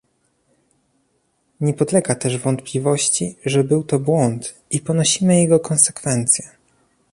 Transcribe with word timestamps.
Nie 1.59 1.73
podlega 1.73 2.15
też 2.15 2.37
wątpliwości, 2.37 3.35
że 3.45 3.63
był 3.63 3.83
to 3.83 3.99
błąd, 3.99 4.53
i 4.71 4.79
ponosimy 4.79 5.41
jego 5.41 5.59
konsekwencje 5.59 6.49